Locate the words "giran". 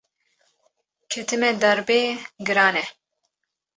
2.45-2.75